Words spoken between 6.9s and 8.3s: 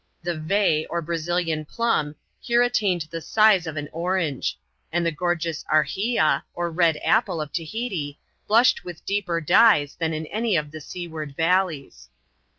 apple of Tahiti,